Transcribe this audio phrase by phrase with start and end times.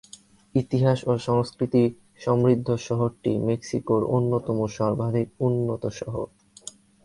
[0.55, 1.83] ইতিহাস ও সংস্কৃতি
[2.19, 6.27] সমৃদ্ধ শহরটি মেক্সিকোর অন্যতম সর্বাধিক উন্নত শহর।